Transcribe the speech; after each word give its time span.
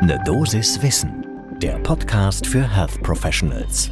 Ne 0.00 0.16
Dosis 0.24 0.80
Wissen, 0.80 1.26
der 1.60 1.76
Podcast 1.80 2.46
für 2.46 2.62
Health 2.62 3.02
Professionals. 3.02 3.90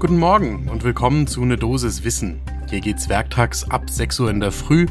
Guten 0.00 0.16
Morgen 0.16 0.68
und 0.68 0.82
willkommen 0.82 1.28
zu 1.28 1.44
Ne 1.44 1.56
Dosis 1.56 2.02
Wissen. 2.02 2.40
Hier 2.68 2.80
geht's 2.80 3.08
werktags 3.08 3.62
ab 3.70 3.88
6 3.88 4.18
Uhr 4.18 4.30
in 4.30 4.40
der 4.40 4.50
Früh 4.50 4.86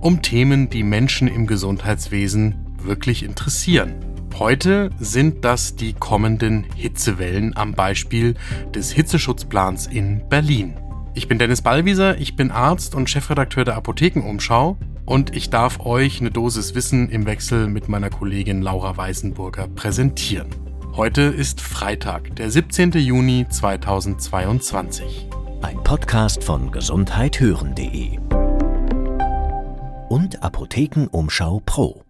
um 0.00 0.20
Themen, 0.20 0.68
die 0.68 0.82
Menschen 0.82 1.28
im 1.28 1.46
Gesundheitswesen 1.46 2.56
wirklich 2.82 3.22
interessieren. 3.22 3.94
Heute 4.40 4.90
sind 4.98 5.44
das 5.44 5.76
die 5.76 5.92
kommenden 5.92 6.64
Hitzewellen 6.74 7.56
am 7.56 7.72
Beispiel 7.74 8.34
des 8.74 8.90
Hitzeschutzplans 8.90 9.86
in 9.86 10.28
Berlin. 10.28 10.74
Ich 11.14 11.28
bin 11.28 11.38
Dennis 11.38 11.62
Ballwieser, 11.62 12.18
ich 12.18 12.34
bin 12.34 12.50
Arzt 12.50 12.96
und 12.96 13.08
Chefredakteur 13.08 13.64
der 13.64 13.76
Apothekenumschau 13.76 14.76
und 15.04 15.34
ich 15.34 15.50
darf 15.50 15.80
euch 15.80 16.20
eine 16.20 16.30
Dosis 16.30 16.74
Wissen 16.74 17.08
im 17.08 17.26
Wechsel 17.26 17.66
mit 17.66 17.88
meiner 17.88 18.10
Kollegin 18.10 18.62
Laura 18.62 18.96
Weißenburger 18.96 19.68
präsentieren. 19.68 20.48
Heute 20.94 21.22
ist 21.22 21.60
Freitag, 21.60 22.36
der 22.36 22.50
17. 22.50 22.92
Juni 22.92 23.46
2022. 23.48 25.28
Ein 25.62 25.82
Podcast 25.82 26.44
von 26.44 26.70
gesundheithören.de 26.70 28.18
und 30.08 30.42
Apothekenumschau 30.42 31.62
Pro. 31.64 32.04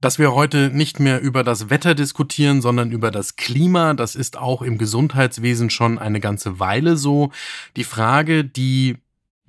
Dass 0.00 0.18
wir 0.18 0.32
heute 0.32 0.70
nicht 0.70 0.98
mehr 0.98 1.20
über 1.20 1.44
das 1.44 1.68
Wetter 1.68 1.94
diskutieren, 1.94 2.62
sondern 2.62 2.90
über 2.90 3.10
das 3.10 3.36
Klima, 3.36 3.92
das 3.92 4.14
ist 4.14 4.38
auch 4.38 4.62
im 4.62 4.78
Gesundheitswesen 4.78 5.68
schon 5.68 5.98
eine 5.98 6.20
ganze 6.20 6.58
Weile 6.58 6.96
so. 6.96 7.30
Die 7.76 7.84
Frage, 7.84 8.44
die 8.44 8.96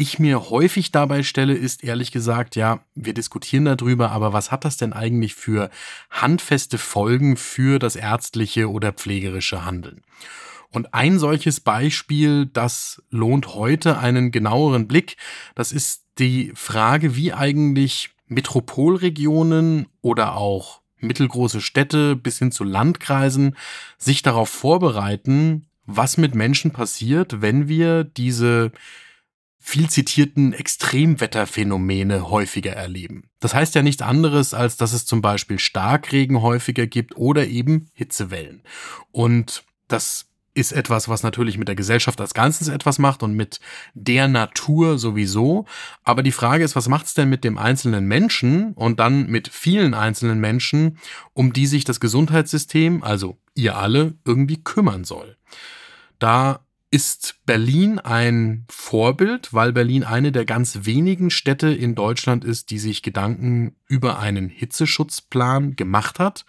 ich 0.01 0.19
mir 0.19 0.49
häufig 0.49 0.91
dabei 0.91 1.23
stelle, 1.23 1.53
ist 1.53 1.83
ehrlich 1.83 2.11
gesagt, 2.11 2.55
ja, 2.55 2.83
wir 2.95 3.13
diskutieren 3.13 3.65
darüber, 3.65 4.11
aber 4.11 4.33
was 4.33 4.51
hat 4.51 4.65
das 4.65 4.77
denn 4.77 4.93
eigentlich 4.93 5.35
für 5.35 5.69
handfeste 6.09 6.77
Folgen 6.77 7.37
für 7.37 7.79
das 7.79 7.95
ärztliche 7.95 8.69
oder 8.69 8.91
pflegerische 8.91 9.63
Handeln? 9.63 10.01
Und 10.71 10.93
ein 10.93 11.19
solches 11.19 11.59
Beispiel, 11.59 12.47
das 12.47 13.01
lohnt 13.09 13.55
heute 13.55 13.97
einen 13.97 14.31
genaueren 14.31 14.87
Blick, 14.87 15.17
das 15.55 15.71
ist 15.71 16.05
die 16.17 16.51
Frage, 16.55 17.15
wie 17.15 17.33
eigentlich 17.33 18.09
Metropolregionen 18.27 19.87
oder 20.01 20.35
auch 20.35 20.81
mittelgroße 20.99 21.61
Städte 21.61 22.15
bis 22.15 22.39
hin 22.39 22.51
zu 22.51 22.63
Landkreisen 22.63 23.55
sich 23.97 24.21
darauf 24.21 24.49
vorbereiten, 24.49 25.67
was 25.85 26.17
mit 26.17 26.35
Menschen 26.35 26.71
passiert, 26.71 27.41
wenn 27.41 27.67
wir 27.67 28.03
diese 28.03 28.71
viel 29.63 29.89
zitierten 29.89 30.53
Extremwetterphänomene 30.53 32.29
häufiger 32.29 32.73
erleben. 32.73 33.29
Das 33.39 33.53
heißt 33.53 33.75
ja 33.75 33.83
nichts 33.83 34.01
anderes, 34.01 34.55
als 34.55 34.75
dass 34.75 34.91
es 34.91 35.05
zum 35.05 35.21
Beispiel 35.21 35.59
Starkregen 35.59 36.41
häufiger 36.41 36.87
gibt 36.87 37.15
oder 37.15 37.47
eben 37.47 37.85
Hitzewellen. 37.93 38.63
Und 39.11 39.63
das 39.87 40.25
ist 40.55 40.71
etwas, 40.73 41.07
was 41.07 41.23
natürlich 41.23 41.59
mit 41.59 41.67
der 41.67 41.75
Gesellschaft 41.75 42.19
als 42.19 42.33
Ganzes 42.33 42.67
etwas 42.69 42.97
macht 42.97 43.21
und 43.23 43.35
mit 43.35 43.59
der 43.93 44.27
Natur 44.27 44.97
sowieso. 44.97 45.65
Aber 46.03 46.23
die 46.23 46.31
Frage 46.31 46.63
ist, 46.63 46.75
was 46.75 46.89
macht 46.89 47.05
es 47.05 47.13
denn 47.13 47.29
mit 47.29 47.43
dem 47.43 47.59
einzelnen 47.59 48.05
Menschen 48.05 48.73
und 48.73 48.99
dann 48.99 49.27
mit 49.27 49.47
vielen 49.47 49.93
einzelnen 49.93 50.39
Menschen, 50.39 50.97
um 51.33 51.53
die 51.53 51.67
sich 51.67 51.85
das 51.85 51.99
Gesundheitssystem, 51.99 53.03
also 53.03 53.37
ihr 53.53 53.77
alle, 53.77 54.15
irgendwie 54.25 54.61
kümmern 54.61 55.03
soll? 55.03 55.37
Da 56.19 56.65
ist 56.91 57.35
Berlin 57.45 57.99
ein 57.99 58.65
Vorbild, 58.69 59.53
weil 59.53 59.71
Berlin 59.71 60.03
eine 60.03 60.33
der 60.33 60.43
ganz 60.43 60.79
wenigen 60.83 61.29
Städte 61.29 61.69
in 61.73 61.95
Deutschland 61.95 62.43
ist, 62.43 62.69
die 62.69 62.79
sich 62.79 63.01
Gedanken 63.01 63.75
über 63.87 64.19
einen 64.19 64.49
Hitzeschutzplan 64.49 65.77
gemacht 65.77 66.19
hat 66.19 66.45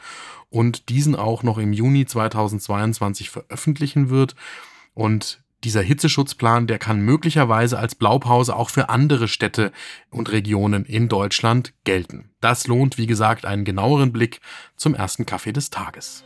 und 0.51 0.89
diesen 0.89 1.15
auch 1.15 1.45
noch 1.45 1.59
im 1.59 1.73
Juni 1.73 2.07
2022 2.07 3.31
veröffentlichen 3.31 4.11
wird. 4.11 4.35
Und 4.95 5.43
dieser 5.63 5.81
Hitzeschutzplan, 5.81 6.67
der 6.67 6.81
kann 6.81 7.01
möglicherweise 7.01 7.79
als 7.79 7.95
Blaupause 7.95 8.57
auch 8.57 8.69
für 8.69 8.89
andere 8.89 9.29
Städte 9.29 9.70
und 10.11 10.33
Regionen 10.33 10.85
in 10.85 11.08
Deutschland 11.08 11.73
gelten. 11.85 12.31
Das 12.41 12.67
lohnt, 12.67 12.98
wie 12.98 13.07
gesagt, 13.07 13.47
einen 13.47 13.64
genaueren 13.64 14.13
Blick 14.13 14.41
zum 14.77 14.97
ersten 14.97 15.25
Kaffee 15.25 15.52
des 15.52 15.70
Tages. 15.70 16.25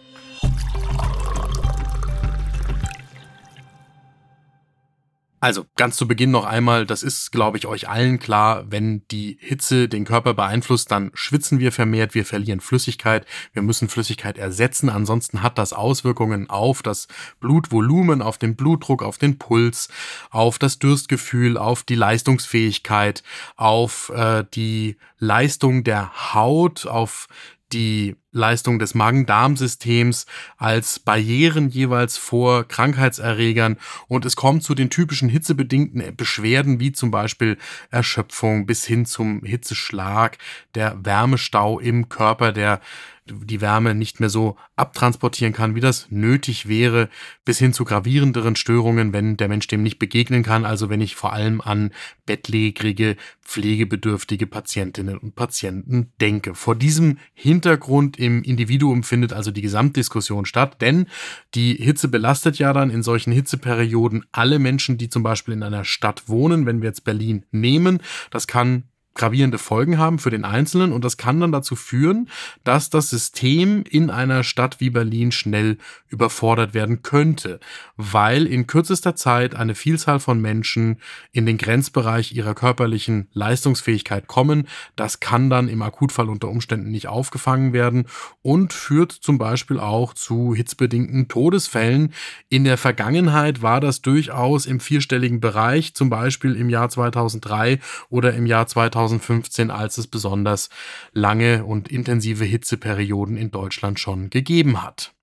Also 5.47 5.65
ganz 5.77 5.97
zu 5.97 6.09
Beginn 6.09 6.33
noch 6.33 6.45
einmal, 6.45 6.87
das 6.87 7.05
ist, 7.05 7.31
glaube 7.31 7.57
ich, 7.57 7.69
euch 7.69 7.89
allen 7.89 8.19
klar, 8.19 8.65
wenn 8.69 9.07
die 9.13 9.39
Hitze 9.41 9.89
den 9.89 10.05
Körper 10.05 10.35
beeinflusst, 10.35 10.91
dann 10.91 11.13
schwitzen 11.15 11.61
wir 11.61 11.71
vermehrt, 11.71 12.17
wir 12.17 12.25
verlieren 12.25 12.59
Flüssigkeit, 12.59 13.25
wir 13.53 13.63
müssen 13.63 13.89
Flüssigkeit 13.89 14.39
ersetzen, 14.39 14.89
ansonsten 14.89 15.45
hat 15.45 15.57
das 15.57 15.73
Auswirkungen 15.73 16.51
auf 16.51 16.83
das 16.83 17.07
Blutvolumen, 17.39 18.23
auf 18.23 18.39
den 18.39 18.57
Blutdruck, 18.57 19.05
auf 19.05 19.19
den 19.19 19.39
Puls, 19.39 19.89
auf 20.31 20.59
das 20.59 20.81
Durstgefühl, 20.81 21.59
auf 21.59 21.85
die 21.85 21.95
Leistungsfähigkeit, 21.95 23.23
auf 23.55 24.09
äh, 24.17 24.43
die 24.53 24.97
Leistung 25.21 25.85
der 25.85 26.35
Haut, 26.35 26.89
auf 26.89 27.29
die 27.73 28.17
Leistung 28.37 28.79
des 28.79 28.95
Magen-Darm-Systems 28.95 30.27
als 30.57 30.99
Barrieren 30.99 31.69
jeweils 31.69 32.17
vor 32.17 32.65
Krankheitserregern. 32.69 33.79
Und 34.09 34.25
es 34.25 34.37
kommt 34.37 34.63
zu 34.63 34.75
den 34.75 34.91
typischen 34.91 35.29
hitzebedingten 35.29 36.15
Beschwerden 36.17 36.79
wie 36.79 36.93
zum 36.93 37.11
Beispiel 37.11 37.59
Erschöpfung 37.91 38.67
bis 38.67 38.85
hin 38.85 39.07
zum 39.07 39.43
Hitzeschlag, 39.43 40.39
der 40.75 41.05
Wärmestau 41.05 41.81
im 41.81 42.09
Körper, 42.09 42.53
der 42.53 42.81
die 43.27 43.61
Wärme 43.61 43.95
nicht 43.95 44.21
mehr 44.21 44.29
so 44.29 44.57
abtransportieren 44.77 45.53
kann, 45.53 45.75
wie 45.75 45.81
das 45.81 46.07
nötig 46.11 46.69
wäre, 46.69 47.09
bis 47.45 47.59
hin 47.59 47.73
zu 47.73 47.85
gravierenderen 47.85 48.57
Störungen, 48.57 49.13
wenn 49.13 49.37
der 49.37 49.49
Mensch 49.49 49.67
dem 49.67 49.83
nicht 49.83 49.99
begegnen 49.99 50.43
kann. 50.43 50.65
Also 50.65 50.89
wenn 50.91 51.01
ich 51.01 51.17
vor 51.17 51.33
allem 51.33 51.61
an 51.61 51.91
bettlägerige, 52.25 53.17
pflegebedürftige 53.43 54.47
Patientinnen 54.47 55.19
und 55.19 55.35
Patienten 55.35 56.13
denke. 56.21 56.55
Vor 56.55 56.77
diesem 56.77 57.19
Hintergrund 57.35 58.19
im 58.19 58.43
Individuum 58.43 59.03
findet 59.03 59.33
also 59.33 59.51
die 59.51 59.63
Gesamtdiskussion 59.63 60.47
statt, 60.47 60.81
denn 60.81 61.07
die 61.55 61.75
Hitze 61.75 62.09
belastet 62.09 62.59
ja 62.59 62.73
dann 62.73 62.91
in 62.91 63.03
solchen 63.03 63.33
Hitzeperioden 63.33 64.25
alle 64.33 64.59
Menschen, 64.59 64.99
die 64.99 65.09
zum 65.09 65.23
Beispiel 65.23 65.55
in 65.55 65.63
einer 65.63 65.85
Stadt 65.85 66.29
wohnen. 66.29 66.67
Wenn 66.67 66.83
wir 66.83 66.89
jetzt 66.89 67.05
Berlin 67.05 67.45
nehmen, 67.51 68.01
das 68.31 68.47
kann 68.47 68.85
gravierende 69.17 69.59
Folgen 69.59 69.99
haben 69.99 70.19
für 70.19 70.31
den 70.31 70.45
Einzelnen 70.45 70.93
und 70.93 71.05
das 71.05 71.17
kann 71.17 71.41
dann 71.41 71.51
dazu 71.51 71.75
führen, 71.75 72.29
dass 72.63 72.91
das 72.91 73.11
System 73.11 73.83
in 73.89 74.11
einer 74.11 74.45
Stadt 74.45 74.79
wie 74.79 74.91
Berlin 74.91 75.33
schnell 75.33 75.79
überfordert 76.09 76.75
werden 76.75 77.03
könnte, 77.03 77.59
weil 77.97 78.47
in 78.47 78.67
kürzester 78.67 79.17
Zeit 79.17 79.55
eine 79.55 79.75
Vielzahl 79.75 80.21
von 80.21 80.41
Menschen 80.41 81.01
in 81.33 81.47
den 81.47 81.59
Grenzbereich 81.59 82.33
ihrer 82.33 82.55
körperlichen 82.55 83.29
Leistungsfähigkeit 83.33 84.27
kommen. 84.27 84.69
Das 84.95 85.21
kann 85.21 85.51
dann 85.51 85.69
im 85.69 85.83
Akutfall 85.83 86.29
unter 86.29 86.49
Umständen 86.49 86.91
nicht 86.91 87.09
aufgefangen 87.09 87.73
werden 87.73 88.07
und 88.43 88.73
führt 88.73 89.13
zum 89.13 89.39
Beispiel 89.39 89.81
auch 89.81 90.15
zu 90.15 90.55
hitzbedingten 90.55 91.29
Todesfällen. 91.29 92.13
In 92.49 92.65
der 92.65 92.79
Vergangenheit 92.79 93.63
war 93.63 93.81
das 93.81 94.03
durchaus 94.03 94.67
im 94.67 94.79
vierstelligen 94.79 95.41
Bereich, 95.41 95.95
zum 95.95 96.11
Beispiel 96.11 96.55
im 96.55 96.69
Jahr 96.69 96.89
2003 96.89 97.81
oder 98.11 98.35
im 98.35 98.47
Jahr 98.47 98.67
2000 98.67 99.06
2015, 99.09 99.71
als 99.71 99.99
es 99.99 100.07
besonders 100.07 100.69
lange 101.13 101.65
und 101.65 101.89
intensive 101.89 102.45
Hitzeperioden 102.45 103.37
in 103.37 103.51
Deutschland 103.51 104.01
schon 104.01 104.31
gegeben 104.31 104.83
hat. 104.83 105.16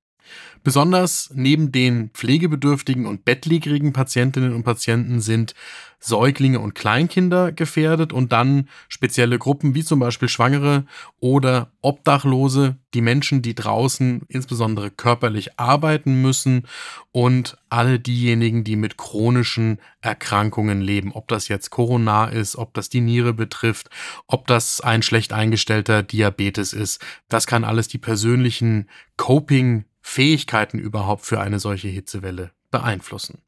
Besonders 0.64 1.30
neben 1.34 1.72
den 1.72 2.10
pflegebedürftigen 2.12 3.06
und 3.06 3.26
bettlägerigen 3.26 3.92
Patientinnen 3.92 4.54
und 4.54 4.64
Patienten 4.64 5.20
sind 5.20 5.56
Säuglinge 6.00 6.60
und 6.60 6.76
Kleinkinder 6.76 7.54
gefährdet 7.54 8.12
und 8.12 8.34
dann 8.34 8.68
spezielle 8.90 9.40
Gruppen 9.40 9.74
wie 9.74 9.86
zum 9.86 10.00
Beispiel 10.00 10.28
Schwangere 10.28 10.86
oder 11.22 11.72
Obdachlose, 11.82 12.76
die 12.94 13.02
Menschen, 13.02 13.42
die 13.42 13.56
draußen 13.56 14.24
insbesondere 14.28 14.92
körperlich 14.92 15.58
arbeiten 15.58 16.22
müssen 16.22 16.68
und 17.14 17.58
alle 17.70 18.00
diejenigen, 18.00 18.66
die 18.66 18.76
mit 18.76 18.98
chronischen 18.98 19.80
Erkrankungen 20.02 20.82
leben, 20.82 21.14
ob 21.14 21.30
das 21.30 21.48
jetzt 21.48 21.70
Corona 21.70 22.26
ist, 22.26 22.58
ob 22.58 22.74
das 22.74 22.90
die 22.90 23.02
Niere 23.02 23.34
betrifft, 23.34 23.90
ob 24.28 24.46
das 24.48 24.82
ein 24.82 25.04
schlecht 25.04 25.32
eingestellter 25.32 26.04
Diabetes 26.04 26.74
ist. 26.74 27.02
Das 27.30 27.48
kann 27.48 27.64
alles 27.64 27.88
die 27.88 27.98
persönlichen 27.98 28.90
Coping 29.16 29.86
Fähigkeiten 30.04 30.78
überhaupt 30.78 31.26
für 31.26 31.40
eine 31.40 31.60
solche 31.60 31.88
Hitzewelle 31.88 32.52
beeinflussen. 32.70 33.42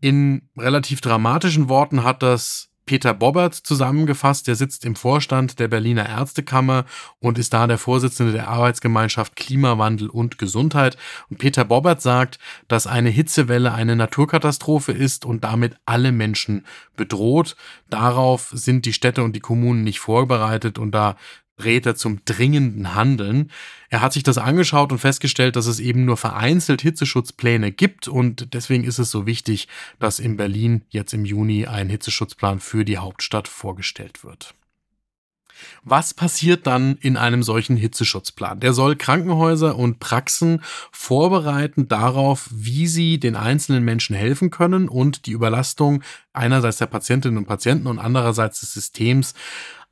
In 0.00 0.50
relativ 0.58 1.00
dramatischen 1.00 1.70
Worten 1.70 2.04
hat 2.04 2.22
das 2.22 2.68
Peter 2.86 3.14
Bobbert 3.14 3.54
zusammengefasst. 3.54 4.46
Der 4.46 4.56
sitzt 4.56 4.84
im 4.84 4.96
Vorstand 4.96 5.58
der 5.58 5.68
Berliner 5.68 6.06
Ärztekammer 6.06 6.84
und 7.18 7.38
ist 7.38 7.54
da 7.54 7.66
der 7.66 7.78
Vorsitzende 7.78 8.32
der 8.32 8.48
Arbeitsgemeinschaft 8.48 9.36
Klimawandel 9.36 10.08
und 10.08 10.38
Gesundheit. 10.38 10.96
Und 11.30 11.38
Peter 11.38 11.64
Bobbert 11.64 12.02
sagt, 12.02 12.38
dass 12.68 12.86
eine 12.86 13.10
Hitzewelle 13.10 13.72
eine 13.72 13.96
Naturkatastrophe 13.96 14.92
ist 14.92 15.24
und 15.24 15.44
damit 15.44 15.76
alle 15.86 16.12
Menschen 16.12 16.66
bedroht. 16.96 17.56
Darauf 17.88 18.50
sind 18.52 18.84
die 18.84 18.92
Städte 18.92 19.22
und 19.22 19.34
die 19.34 19.40
Kommunen 19.40 19.84
nicht 19.84 20.00
vorbereitet 20.00 20.78
und 20.78 20.92
da 20.92 21.16
rät 21.62 21.86
er 21.86 21.94
zum 21.94 22.24
dringenden 22.24 22.94
Handeln. 22.94 23.50
Er 23.88 24.00
hat 24.00 24.12
sich 24.12 24.22
das 24.22 24.38
angeschaut 24.38 24.92
und 24.92 24.98
festgestellt, 24.98 25.56
dass 25.56 25.66
es 25.66 25.80
eben 25.80 26.04
nur 26.04 26.16
vereinzelt 26.16 26.82
Hitzeschutzpläne 26.82 27.72
gibt 27.72 28.08
und 28.08 28.54
deswegen 28.54 28.84
ist 28.84 28.98
es 28.98 29.10
so 29.10 29.26
wichtig, 29.26 29.68
dass 29.98 30.18
in 30.18 30.36
Berlin 30.36 30.82
jetzt 30.88 31.14
im 31.14 31.24
Juni 31.24 31.66
ein 31.66 31.88
Hitzeschutzplan 31.88 32.60
für 32.60 32.84
die 32.84 32.98
Hauptstadt 32.98 33.48
vorgestellt 33.48 34.24
wird. 34.24 34.54
Was 35.82 36.14
passiert 36.14 36.66
dann 36.66 36.96
in 37.00 37.16
einem 37.16 37.42
solchen 37.42 37.76
Hitzeschutzplan? 37.76 38.60
Der 38.60 38.72
soll 38.72 38.96
Krankenhäuser 38.96 39.76
und 39.76 40.00
Praxen 40.00 40.62
vorbereiten 40.90 41.88
darauf, 41.88 42.48
wie 42.52 42.86
sie 42.86 43.18
den 43.18 43.36
einzelnen 43.36 43.84
Menschen 43.84 44.16
helfen 44.16 44.50
können 44.50 44.88
und 44.88 45.26
die 45.26 45.32
Überlastung 45.32 46.02
einerseits 46.32 46.78
der 46.78 46.86
Patientinnen 46.86 47.38
und 47.38 47.46
Patienten 47.46 47.86
und 47.86 47.98
andererseits 47.98 48.60
des 48.60 48.72
Systems 48.74 49.34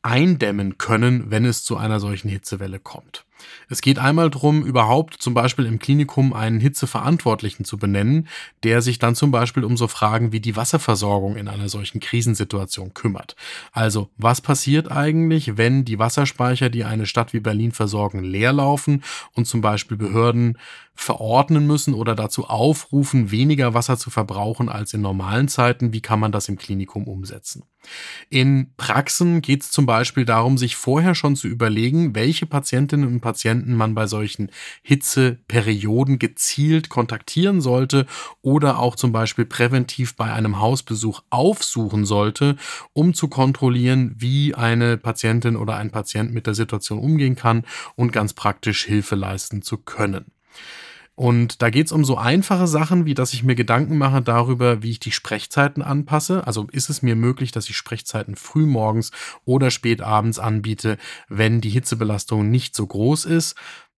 eindämmen 0.02 0.78
können, 0.78 1.30
wenn 1.30 1.44
es 1.44 1.64
zu 1.64 1.76
einer 1.76 2.00
solchen 2.00 2.28
Hitzewelle 2.28 2.78
kommt. 2.78 3.24
Es 3.68 3.80
geht 3.80 3.98
einmal 3.98 4.30
darum, 4.30 4.64
überhaupt 4.64 5.14
zum 5.22 5.34
Beispiel 5.34 5.66
im 5.66 5.78
Klinikum 5.78 6.32
einen 6.32 6.60
Hitzeverantwortlichen 6.60 7.64
zu 7.64 7.78
benennen, 7.78 8.28
der 8.62 8.82
sich 8.82 8.98
dann 8.98 9.14
zum 9.14 9.30
Beispiel 9.30 9.64
um 9.64 9.76
so 9.76 9.88
Fragen 9.88 10.32
wie 10.32 10.40
die 10.40 10.56
Wasserversorgung 10.56 11.36
in 11.36 11.48
einer 11.48 11.68
solchen 11.68 12.00
Krisensituation 12.00 12.94
kümmert. 12.94 13.36
Also, 13.72 14.10
was 14.16 14.40
passiert 14.40 14.90
eigentlich, 14.90 15.56
wenn 15.56 15.84
die 15.84 15.98
Wasserspeicher, 15.98 16.70
die 16.70 16.84
eine 16.84 17.06
Stadt 17.06 17.32
wie 17.32 17.40
Berlin 17.40 17.72
versorgen, 17.72 18.22
leerlaufen 18.22 19.02
und 19.34 19.46
zum 19.46 19.60
Beispiel 19.60 19.96
Behörden 19.96 20.58
verordnen 20.94 21.66
müssen 21.66 21.94
oder 21.94 22.14
dazu 22.14 22.44
aufrufen, 22.46 23.30
weniger 23.30 23.74
Wasser 23.74 23.96
zu 23.96 24.10
verbrauchen 24.10 24.68
als 24.68 24.92
in 24.94 25.00
normalen 25.00 25.48
Zeiten? 25.48 25.92
Wie 25.92 26.02
kann 26.02 26.20
man 26.20 26.32
das 26.32 26.48
im 26.48 26.58
Klinikum 26.58 27.04
umsetzen? 27.04 27.64
In 28.28 28.72
Praxen 28.76 29.42
geht 29.42 29.62
es 29.62 29.70
zum 29.70 29.86
Beispiel 29.86 30.24
darum, 30.24 30.58
sich 30.58 30.76
vorher 30.76 31.14
schon 31.14 31.34
zu 31.34 31.48
überlegen, 31.48 32.14
welche 32.14 32.46
Patientinnen 32.46 33.08
und 33.08 33.20
Patienten 33.32 33.74
man 33.76 33.94
bei 33.94 34.06
solchen 34.06 34.50
Hitzeperioden 34.82 36.18
gezielt 36.18 36.90
kontaktieren 36.90 37.62
sollte 37.62 38.04
oder 38.42 38.78
auch 38.78 38.94
zum 38.94 39.10
Beispiel 39.10 39.46
präventiv 39.46 40.16
bei 40.16 40.30
einem 40.30 40.60
Hausbesuch 40.60 41.22
aufsuchen 41.30 42.04
sollte, 42.04 42.56
um 42.92 43.14
zu 43.14 43.28
kontrollieren, 43.28 44.14
wie 44.18 44.54
eine 44.54 44.98
Patientin 44.98 45.56
oder 45.56 45.76
ein 45.76 45.90
Patient 45.90 46.34
mit 46.34 46.46
der 46.46 46.52
Situation 46.52 46.98
umgehen 46.98 47.34
kann 47.34 47.64
und 47.96 48.12
ganz 48.12 48.34
praktisch 48.34 48.84
Hilfe 48.84 49.14
leisten 49.14 49.62
zu 49.62 49.78
können. 49.78 50.26
Und 51.22 51.62
da 51.62 51.70
geht 51.70 51.86
es 51.86 51.92
um 51.92 52.04
so 52.04 52.18
einfache 52.18 52.66
Sachen, 52.66 53.06
wie 53.06 53.14
dass 53.14 53.32
ich 53.32 53.44
mir 53.44 53.54
Gedanken 53.54 53.96
mache 53.96 54.22
darüber, 54.22 54.82
wie 54.82 54.90
ich 54.90 54.98
die 54.98 55.12
Sprechzeiten 55.12 55.80
anpasse. 55.80 56.44
Also 56.48 56.66
ist 56.72 56.90
es 56.90 57.00
mir 57.00 57.14
möglich, 57.14 57.52
dass 57.52 57.68
ich 57.68 57.76
Sprechzeiten 57.76 58.34
früh 58.34 58.66
morgens 58.66 59.12
oder 59.44 59.70
spät 59.70 60.00
abends 60.00 60.40
anbiete, 60.40 60.98
wenn 61.28 61.60
die 61.60 61.70
Hitzebelastung 61.70 62.50
nicht 62.50 62.74
so 62.74 62.88
groß 62.88 63.26
ist 63.26 63.54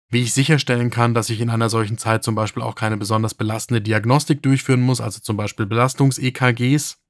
wie 0.10 0.22
ich 0.22 0.34
sicherstellen 0.34 0.92
kann, 0.92 1.16
dass 1.16 1.32
ich 1.32 1.42
in 1.42 1.50
einer 1.50 1.72
solchen 1.72 1.98
Zeit 1.98 2.24
zum 2.24 2.36
Beispiel 2.36 2.62
auch 2.62 2.76
keine 2.76 2.98
besonders 2.98 3.34
belastende 3.34 3.82
Diagnostik 3.82 4.44
durchführen 4.44 4.82
muss, 4.82 5.02
also 5.02 5.20
zum 5.20 5.38
Beispiel 5.38 5.66
Belastungs-EKGs 5.66 7.03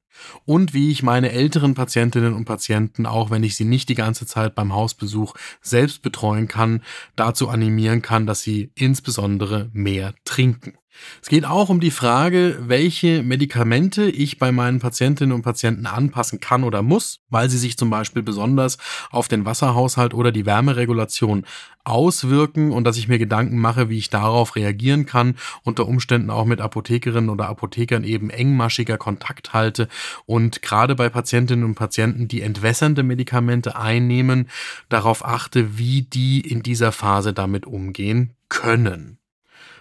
und 0.45 0.74
wie 0.74 0.92
ich 0.92 1.04
meine 1.04 1.31
älteren 1.31 1.74
Patientinnen 1.74 2.33
und 2.33 2.45
Patienten, 2.45 3.06
auch 3.06 3.31
wenn 3.31 3.44
ich 3.44 3.56
sie 3.56 3.65
nicht 3.65 3.89
die 3.89 3.95
ganze 3.95 4.25
Zeit 4.25 4.56
beim 4.56 4.74
Hausbesuch 4.74 5.33
selbst 5.62 6.01
betreuen 6.01 6.48
kann, 6.48 6.81
dazu 7.15 7.50
animieren 7.50 8.01
kann, 8.01 8.25
dass 8.25 8.42
sie 8.42 8.71
insbesondere 8.75 9.69
mehr 9.74 10.13
trinken. 10.25 10.74
Es 11.21 11.29
geht 11.29 11.45
auch 11.45 11.69
um 11.69 11.79
die 11.79 11.91
Frage, 11.91 12.57
welche 12.67 13.23
Medikamente 13.23 14.09
ich 14.09 14.37
bei 14.37 14.51
meinen 14.51 14.79
Patientinnen 14.79 15.33
und 15.33 15.41
Patienten 15.41 15.85
anpassen 15.85 16.39
kann 16.39 16.63
oder 16.63 16.81
muss, 16.81 17.19
weil 17.29 17.49
sie 17.49 17.57
sich 17.57 17.77
zum 17.77 17.89
Beispiel 17.89 18.23
besonders 18.23 18.77
auf 19.11 19.27
den 19.27 19.45
Wasserhaushalt 19.45 20.13
oder 20.13 20.31
die 20.31 20.45
Wärmeregulation 20.45 21.45
auswirken 21.83 22.71
und 22.71 22.85
dass 22.85 22.97
ich 22.97 23.07
mir 23.07 23.19
Gedanken 23.19 23.57
mache, 23.57 23.89
wie 23.89 23.97
ich 23.97 24.09
darauf 24.09 24.55
reagieren 24.55 25.05
kann, 25.05 25.35
unter 25.63 25.87
Umständen 25.87 26.29
auch 26.29 26.45
mit 26.45 26.61
Apothekerinnen 26.61 27.29
oder 27.29 27.49
Apothekern 27.49 28.03
eben 28.03 28.29
engmaschiger 28.29 28.97
Kontakt 28.97 29.53
halte 29.53 29.87
und 30.25 30.61
gerade 30.61 30.95
bei 30.95 31.09
Patientinnen 31.09 31.65
und 31.65 31.75
Patienten, 31.75 32.27
die 32.27 32.41
entwässernde 32.41 33.03
Medikamente 33.03 33.75
einnehmen, 33.75 34.49
darauf 34.89 35.25
achte, 35.25 35.77
wie 35.77 36.03
die 36.03 36.41
in 36.41 36.63
dieser 36.63 36.91
Phase 36.91 37.33
damit 37.33 37.65
umgehen 37.65 38.33
können. 38.49 39.17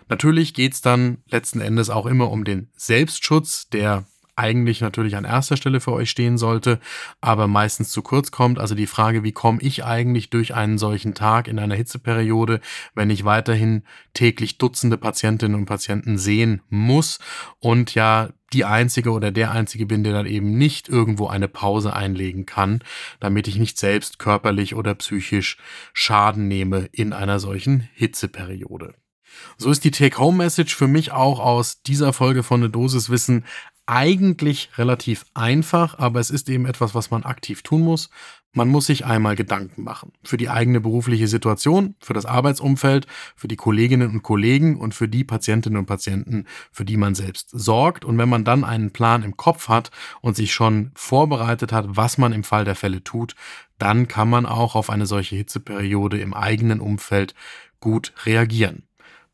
Natürlich 0.09 0.55
geht 0.55 0.75
es 0.75 0.81
dann 0.81 1.19
letzten 1.29 1.61
Endes 1.61 1.91
auch 1.91 2.07
immer 2.07 2.31
um 2.31 2.45
den 2.45 2.71
Selbstschutz, 2.77 3.69
der 3.69 4.05
eigentlich 4.35 4.81
natürlich 4.81 5.17
an 5.17 5.25
erster 5.25 5.57
Stelle 5.57 5.81
für 5.81 5.93
euch 5.93 6.11
stehen 6.11 6.39
sollte, 6.39 6.81
aber 7.21 7.47
meistens 7.47 7.91
zu 7.91 8.03
kurz 8.03 8.31
kommt. 8.31 8.59
Also 8.59 8.75
die 8.75 8.87
Frage, 8.87 9.23
wie 9.25 9.33
komme 9.33 9.61
ich 9.61 9.85
eigentlich 9.85 10.31
durch 10.31 10.55
einen 10.55 10.79
solchen 10.79 11.15
Tag 11.15 11.49
in 11.49 11.59
einer 11.59 11.75
Hitzeperiode, 11.75 12.61
wenn 12.95 13.11
ich 13.11 13.25
weiterhin 13.25 13.83
täglich 14.15 14.59
Dutzende 14.59 14.97
Patientinnen 14.97 15.57
und 15.57 15.67
Patienten 15.67 16.17
sehen 16.19 16.63
muss 16.71 17.19
und 17.59 17.95
ja 17.95 18.31
die 18.53 18.65
einzige 18.65 19.11
oder 19.13 19.31
der 19.31 19.51
einzige 19.51 19.87
bin, 19.87 20.05
der 20.05 20.13
dann 20.13 20.27
eben 20.27 20.57
nicht 20.57 20.89
irgendwo 20.89 21.27
eine 21.27 21.49
Pause 21.49 21.95
einlegen 21.95 22.47
kann, 22.47 22.83
damit 23.21 23.49
ich 23.49 23.57
nicht 23.57 23.79
selbst 23.79 24.19
körperlich 24.19 24.75
oder 24.75 24.95
psychisch 24.95 25.57
Schaden 25.93 26.49
nehme 26.49 26.89
in 26.93 27.13
einer 27.13 27.39
solchen 27.39 27.89
Hitzeperiode. 27.95 28.95
So 29.57 29.71
ist 29.71 29.85
die 29.85 29.91
Take-Home-Message 29.91 30.75
für 30.75 30.89
mich 30.89 31.13
auch 31.13 31.41
aus 31.41 31.83
dieser 31.83 32.13
Folge 32.13 32.43
von 32.43 32.61
eine 32.61 32.71
Dosis 32.71 33.11
Wissen 33.11 33.45
eigentlich 33.87 34.71
relativ 34.79 35.27
einfach, 35.35 35.99
aber 35.99 36.21
es 36.21 36.31
ist 36.31 36.49
eben 36.49 36.67
etwas, 36.67 36.95
was 36.95 37.11
man 37.11 37.25
aktiv 37.25 37.63
tun 37.63 37.83
muss. 37.83 38.11
Man 38.55 38.69
muss 38.69 38.87
sich 38.87 39.07
einmal 39.07 39.35
Gedanken 39.35 39.83
machen. 39.83 40.13
Für 40.23 40.37
die 40.37 40.51
eigene 40.51 40.81
berufliche 40.81 41.27
Situation, 41.27 41.95
für 42.01 42.13
das 42.13 42.27
Arbeitsumfeld, 42.27 43.07
für 43.35 43.49
die 43.49 43.57
Kolleginnen 43.57 44.11
und 44.11 44.23
Kollegen 44.23 44.79
und 44.79 44.95
für 44.95 45.09
die 45.09 45.25
Patientinnen 45.25 45.79
und 45.79 45.87
Patienten, 45.87 46.47
für 46.71 46.85
die 46.85 46.99
man 46.99 47.15
selbst 47.15 47.49
sorgt. 47.51 48.05
Und 48.05 48.19
wenn 48.19 48.29
man 48.29 48.45
dann 48.45 48.63
einen 48.65 48.93
Plan 48.93 49.23
im 49.23 49.37
Kopf 49.37 49.69
hat 49.69 49.91
und 50.21 50.37
sich 50.37 50.53
schon 50.53 50.93
vorbereitet 50.95 51.73
hat, 51.73 51.87
was 51.89 52.19
man 52.19 52.33
im 52.33 52.45
Fall 52.45 52.65
der 52.65 52.77
Fälle 52.77 53.03
tut, 53.03 53.35
dann 53.79 54.07
kann 54.07 54.29
man 54.29 54.47
auch 54.47 54.75
auf 54.75 54.91
eine 54.91 55.07
solche 55.07 55.35
Hitzeperiode 55.35 56.19
im 56.21 56.35
eigenen 56.35 56.81
Umfeld 56.81 57.35
gut 57.81 58.13
reagieren. 58.27 58.85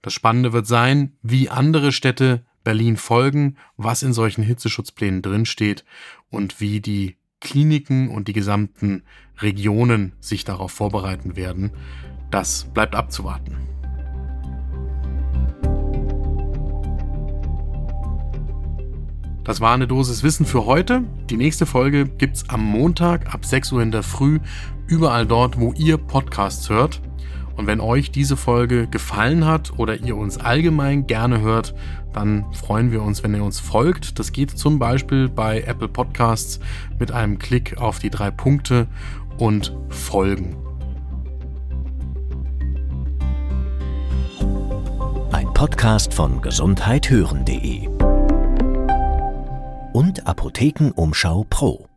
Das 0.00 0.14
Spannende 0.14 0.52
wird 0.52 0.66
sein, 0.66 1.16
wie 1.22 1.50
andere 1.50 1.90
Städte 1.90 2.44
Berlin 2.62 2.96
folgen, 2.96 3.56
was 3.76 4.04
in 4.04 4.12
solchen 4.12 4.44
Hitzeschutzplänen 4.44 5.22
drinsteht 5.22 5.84
und 6.30 6.60
wie 6.60 6.80
die 6.80 7.16
Kliniken 7.40 8.08
und 8.08 8.28
die 8.28 8.32
gesamten 8.32 9.02
Regionen 9.38 10.12
sich 10.20 10.44
darauf 10.44 10.70
vorbereiten 10.70 11.34
werden. 11.34 11.72
Das 12.30 12.64
bleibt 12.72 12.94
abzuwarten. 12.94 13.56
Das 19.42 19.60
war 19.60 19.72
eine 19.72 19.88
Dosis 19.88 20.22
Wissen 20.22 20.46
für 20.46 20.66
heute. 20.66 21.04
Die 21.30 21.38
nächste 21.38 21.64
Folge 21.64 22.04
gibt's 22.06 22.48
am 22.50 22.62
Montag 22.62 23.34
ab 23.34 23.44
6 23.44 23.72
Uhr 23.72 23.82
in 23.82 23.90
der 23.90 24.02
Früh, 24.02 24.38
überall 24.86 25.26
dort, 25.26 25.58
wo 25.58 25.72
ihr 25.72 25.96
Podcasts 25.96 26.68
hört. 26.68 27.00
Und 27.58 27.66
wenn 27.66 27.80
euch 27.80 28.12
diese 28.12 28.36
Folge 28.36 28.86
gefallen 28.86 29.44
hat 29.44 29.76
oder 29.78 29.96
ihr 29.96 30.16
uns 30.16 30.38
allgemein 30.38 31.08
gerne 31.08 31.40
hört, 31.40 31.74
dann 32.12 32.44
freuen 32.52 32.92
wir 32.92 33.02
uns, 33.02 33.24
wenn 33.24 33.34
ihr 33.34 33.42
uns 33.42 33.58
folgt. 33.58 34.20
Das 34.20 34.30
geht 34.30 34.52
zum 34.52 34.78
Beispiel 34.78 35.28
bei 35.28 35.62
Apple 35.62 35.88
Podcasts 35.88 36.60
mit 37.00 37.10
einem 37.10 37.40
Klick 37.40 37.76
auf 37.76 37.98
die 37.98 38.10
drei 38.10 38.30
Punkte 38.30 38.86
und 39.38 39.76
folgen. 39.88 40.56
Ein 45.32 45.52
Podcast 45.52 46.14
von 46.14 46.40
gesundheithören.de 46.40 47.88
und 49.94 50.28
Apothekenumschau 50.28 51.44
Pro. 51.50 51.87